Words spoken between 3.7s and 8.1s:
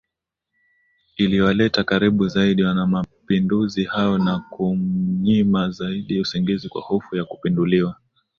hao na kumnyima zaidi usingizi kwa hofu ya kupinduliwa